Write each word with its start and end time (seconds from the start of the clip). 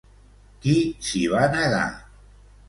Qui 0.63 0.73
s'hi 1.09 1.21
va 1.35 1.45
negar? 1.57 1.85